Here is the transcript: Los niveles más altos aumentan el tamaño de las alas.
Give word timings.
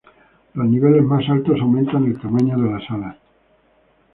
Los 0.55 0.65
niveles 0.67 1.03
más 1.03 1.29
altos 1.29 1.61
aumentan 1.61 2.05
el 2.05 2.19
tamaño 2.19 2.57
de 2.57 2.71
las 2.71 2.89
alas. 2.89 3.17